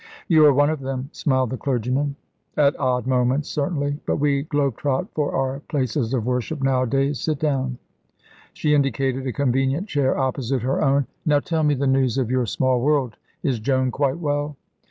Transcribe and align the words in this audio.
"You 0.27 0.43
are 0.47 0.51
one 0.53 0.71
of 0.71 0.79
them," 0.79 1.09
smiled 1.11 1.51
the 1.51 1.57
clergyman. 1.57 2.15
"At 2.57 2.75
odd 2.79 3.05
moments, 3.05 3.49
certainly; 3.49 3.99
but 4.07 4.15
we 4.15 4.41
globe 4.41 4.75
trot 4.77 5.05
for 5.13 5.31
our 5.35 5.59
places 5.69 6.15
of 6.15 6.25
worship 6.25 6.63
nowadays. 6.63 7.19
Sit 7.19 7.37
down"; 7.37 7.77
she 8.51 8.73
indicated 8.73 9.27
a 9.27 9.31
convenient 9.31 9.87
chair 9.87 10.17
opposite 10.17 10.63
her 10.63 10.83
own. 10.83 11.05
"Now 11.23 11.39
tell 11.39 11.61
me 11.61 11.75
the 11.75 11.85
news 11.85 12.17
of 12.17 12.31
your 12.31 12.47
small 12.47 12.81
world. 12.81 13.15
Is 13.43 13.59
Joan 13.59 13.91
quite 13.91 14.17
well?" 14.17 14.55